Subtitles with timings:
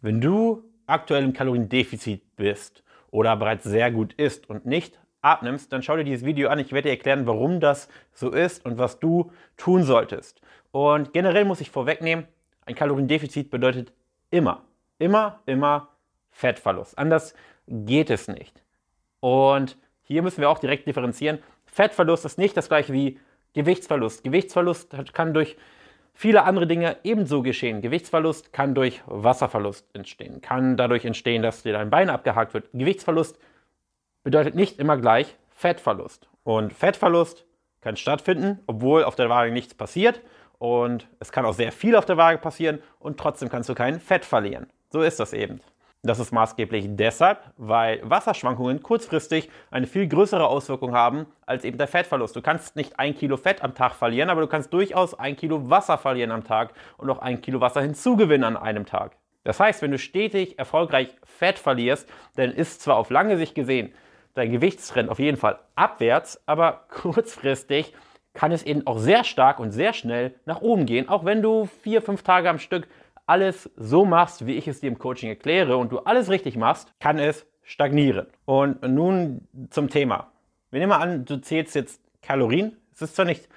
[0.00, 5.82] Wenn du aktuell im Kaloriendefizit bist oder bereits sehr gut isst und nicht abnimmst, dann
[5.82, 6.60] schau dir dieses Video an.
[6.60, 10.40] Ich werde dir erklären, warum das so ist und was du tun solltest.
[10.70, 12.26] Und generell muss ich vorwegnehmen,
[12.64, 13.92] ein Kaloriendefizit bedeutet
[14.30, 14.62] immer,
[14.98, 15.88] immer, immer
[16.30, 16.96] Fettverlust.
[16.96, 17.34] Anders
[17.66, 18.62] geht es nicht.
[19.20, 21.38] Und hier müssen wir auch direkt differenzieren.
[21.66, 23.18] Fettverlust ist nicht das gleiche wie
[23.54, 24.22] Gewichtsverlust.
[24.22, 25.56] Gewichtsverlust kann durch
[26.18, 27.80] viele andere Dinge ebenso geschehen.
[27.80, 32.68] Gewichtsverlust kann durch Wasserverlust entstehen, kann dadurch entstehen, dass dir dein Bein abgehakt wird.
[32.72, 33.38] Gewichtsverlust
[34.24, 36.28] bedeutet nicht immer gleich Fettverlust.
[36.42, 37.46] Und Fettverlust
[37.80, 40.20] kann stattfinden, obwohl auf der Waage nichts passiert.
[40.58, 44.00] Und es kann auch sehr viel auf der Waage passieren und trotzdem kannst du kein
[44.00, 44.66] Fett verlieren.
[44.90, 45.60] So ist das eben.
[46.02, 51.88] Das ist maßgeblich deshalb, weil Wasserschwankungen kurzfristig eine viel größere Auswirkung haben als eben der
[51.88, 52.36] Fettverlust.
[52.36, 55.68] Du kannst nicht ein Kilo Fett am Tag verlieren, aber du kannst durchaus ein Kilo
[55.70, 59.16] Wasser verlieren am Tag und auch ein Kilo Wasser hinzugewinnen an einem Tag.
[59.42, 63.92] Das heißt, wenn du stetig erfolgreich Fett verlierst, dann ist zwar auf lange Sicht gesehen
[64.34, 67.92] dein Gewichtstrend auf jeden Fall abwärts, aber kurzfristig
[68.34, 71.66] kann es eben auch sehr stark und sehr schnell nach oben gehen, auch wenn du
[71.82, 72.86] vier, fünf Tage am Stück
[73.28, 76.94] alles so machst, wie ich es dir im Coaching erkläre und du alles richtig machst,
[76.98, 78.26] kann es stagnieren.
[78.46, 80.32] Und nun zum Thema.
[80.70, 82.76] Wir nehmen mal an, du zählst jetzt Kalorien.
[82.94, 83.48] Es ist zwar nicht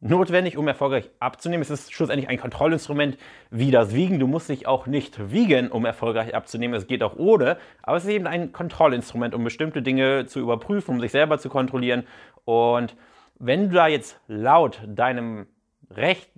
[0.00, 1.62] notwendig, um erfolgreich abzunehmen.
[1.62, 3.16] Es ist schlussendlich ein Kontrollinstrument
[3.50, 4.18] wie das Wiegen.
[4.18, 6.76] Du musst dich auch nicht wiegen, um erfolgreich abzunehmen.
[6.76, 7.56] Es geht auch ohne.
[7.82, 11.48] Aber es ist eben ein Kontrollinstrument, um bestimmte Dinge zu überprüfen, um sich selber zu
[11.48, 12.06] kontrollieren.
[12.44, 12.94] Und
[13.38, 15.46] wenn du da jetzt laut deinem
[15.90, 16.30] recht,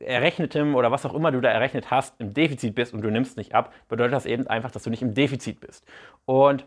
[0.00, 3.36] errechnetem oder was auch immer du da errechnet hast, im Defizit bist und du nimmst
[3.36, 5.84] nicht ab, bedeutet das eben einfach, dass du nicht im Defizit bist.
[6.24, 6.66] Und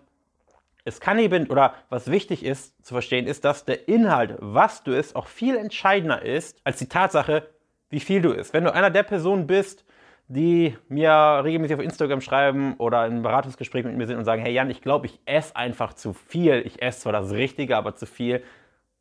[0.84, 4.92] es kann eben, oder was wichtig ist zu verstehen, ist, dass der Inhalt, was du
[4.92, 7.48] isst, auch viel entscheidender ist als die Tatsache,
[7.90, 8.54] wie viel du isst.
[8.54, 9.84] Wenn du einer der Personen bist,
[10.28, 14.54] die mir regelmäßig auf Instagram schreiben oder in Beratungsgespräch mit mir sind und sagen, hey
[14.54, 16.64] Jan, ich glaube, ich esse einfach zu viel.
[16.66, 18.44] Ich esse zwar das Richtige, aber zu viel.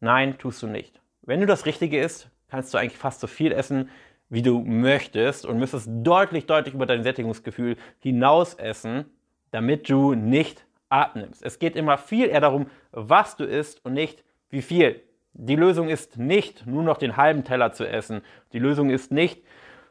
[0.00, 1.00] Nein, tust du nicht.
[1.22, 3.90] Wenn du das Richtige isst, kannst du eigentlich fast so viel essen,
[4.28, 9.06] wie du möchtest und müsstest deutlich, deutlich über dein Sättigungsgefühl hinaus essen,
[9.50, 11.42] damit du nicht abnimmst.
[11.44, 15.00] Es geht immer viel eher darum, was du isst und nicht wie viel.
[15.32, 18.22] Die Lösung ist nicht nur noch den halben Teller zu essen.
[18.52, 19.42] Die Lösung ist nicht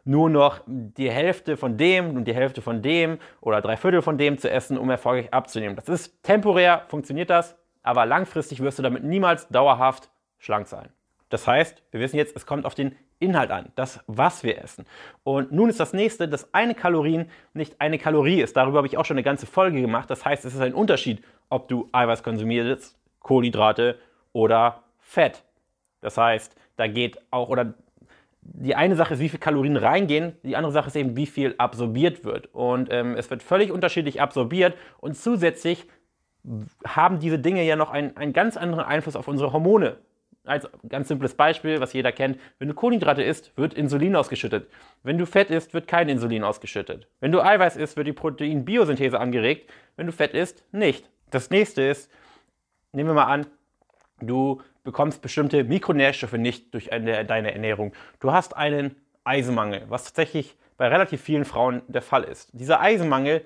[0.05, 4.17] nur noch die Hälfte von dem und die Hälfte von dem oder drei Viertel von
[4.17, 5.75] dem zu essen, um erfolgreich abzunehmen.
[5.75, 10.89] Das ist temporär, funktioniert das, aber langfristig wirst du damit niemals dauerhaft schlank sein.
[11.33, 14.85] Das heißt, wir wissen jetzt, es kommt auf den Inhalt an, das, was wir essen.
[15.23, 18.55] Und nun ist das nächste, dass eine Kalorien nicht eine Kalorie ist.
[18.55, 20.11] Darüber habe ich auch schon eine ganze Folge gemacht.
[20.11, 23.97] Das heißt, es ist ein Unterschied, ob du Eiweiß konsumierst, Kohlenhydrate
[24.31, 25.43] oder Fett.
[26.01, 27.73] Das heißt, da geht auch, oder
[28.41, 31.55] die eine Sache ist, wie viele Kalorien reingehen, die andere Sache ist eben, wie viel
[31.57, 32.53] absorbiert wird.
[32.53, 35.87] Und ähm, es wird völlig unterschiedlich absorbiert und zusätzlich
[36.85, 39.97] haben diese Dinge ja noch einen, einen ganz anderen Einfluss auf unsere Hormone
[40.45, 44.67] als ganz simples Beispiel, was jeder kennt, wenn du Kohlenhydrate isst, wird Insulin ausgeschüttet.
[45.03, 47.07] Wenn du Fett isst, wird kein Insulin ausgeschüttet.
[47.19, 49.71] Wenn du Eiweiß isst, wird die Proteinbiosynthese angeregt.
[49.95, 51.09] Wenn du Fett isst, nicht.
[51.29, 52.11] Das nächste ist,
[52.91, 53.47] nehmen wir mal an,
[54.19, 57.93] du bekommst bestimmte Mikronährstoffe nicht durch eine, deine Ernährung.
[58.19, 62.49] Du hast einen Eisenmangel, was tatsächlich bei relativ vielen Frauen der Fall ist.
[62.53, 63.45] Dieser Eisenmangel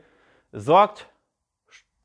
[0.52, 1.08] sorgt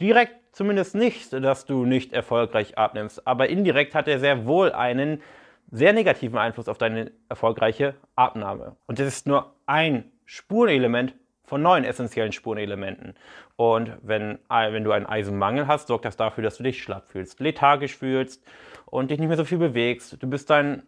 [0.03, 5.23] direkt zumindest nicht, dass du nicht erfolgreich abnimmst, aber indirekt hat er sehr wohl einen
[5.71, 8.77] sehr negativen Einfluss auf deine erfolgreiche Abnahme.
[8.87, 11.15] Und das ist nur ein Spurenelement
[11.45, 13.15] von neun essentiellen Spurenelementen.
[13.57, 17.41] Und wenn, wenn du einen Eisenmangel hast, sorgt das dafür, dass du dich schlapp fühlst,
[17.41, 18.45] lethargisch fühlst
[18.87, 20.23] und dich nicht mehr so viel bewegst.
[20.23, 20.83] Du bist deinen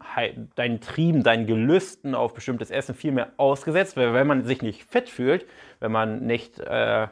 [0.57, 4.85] dein Trieben, deinen Gelüsten auf bestimmtes Essen viel mehr ausgesetzt, weil wenn man sich nicht
[4.85, 5.47] fit fühlt,
[5.81, 7.09] wenn man nicht äh,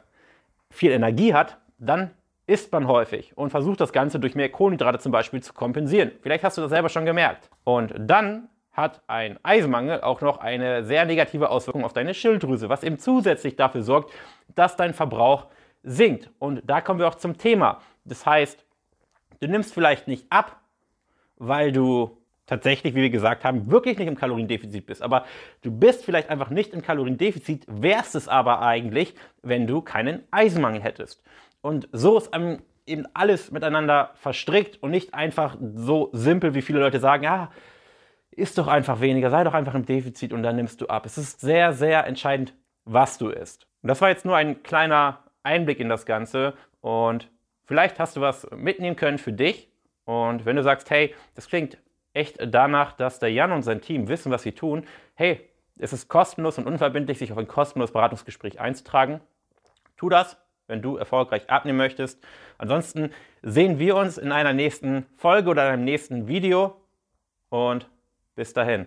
[0.71, 2.11] viel Energie hat, dann
[2.47, 6.13] isst man häufig und versucht das Ganze durch mehr Kohlenhydrate zum Beispiel zu kompensieren.
[6.21, 7.51] Vielleicht hast du das selber schon gemerkt.
[7.65, 12.85] Und dann hat ein Eisenmangel auch noch eine sehr negative Auswirkung auf deine Schilddrüse, was
[12.85, 14.13] eben zusätzlich dafür sorgt,
[14.55, 15.49] dass dein Verbrauch
[15.83, 16.31] sinkt.
[16.39, 17.81] Und da kommen wir auch zum Thema.
[18.05, 18.65] Das heißt,
[19.41, 20.61] du nimmst vielleicht nicht ab,
[21.37, 22.22] weil du
[22.53, 25.01] tatsächlich, wie wir gesagt haben, wirklich nicht im Kaloriendefizit bist.
[25.01, 25.25] Aber
[25.63, 30.83] du bist vielleicht einfach nicht im Kaloriendefizit, wärst es aber eigentlich, wenn du keinen Eisenmangel
[30.83, 31.23] hättest.
[31.63, 32.31] Und so ist
[32.85, 37.51] eben alles miteinander verstrickt und nicht einfach so simpel, wie viele Leute sagen, ja,
[38.31, 41.07] isst doch einfach weniger, sei doch einfach im Defizit und dann nimmst du ab.
[41.07, 42.53] Es ist sehr, sehr entscheidend,
[42.85, 43.67] was du isst.
[43.81, 46.53] Und das war jetzt nur ein kleiner Einblick in das Ganze
[46.83, 47.31] und
[47.65, 49.71] vielleicht hast du was mitnehmen können für dich.
[50.05, 51.79] Und wenn du sagst, hey, das klingt
[52.15, 54.85] echt danach, dass der Jan und sein Team wissen, was sie tun.
[55.15, 55.49] Hey,
[55.79, 59.21] es ist kostenlos und unverbindlich, sich auf ein kostenloses Beratungsgespräch einzutragen.
[59.97, 60.37] Tu das,
[60.67, 62.23] wenn du erfolgreich abnehmen möchtest.
[62.59, 63.11] Ansonsten
[63.43, 66.81] sehen wir uns in einer nächsten Folge oder einem nächsten Video
[67.49, 67.89] und
[68.35, 68.87] bis dahin.